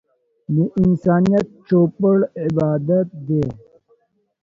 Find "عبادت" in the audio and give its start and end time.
2.45-3.07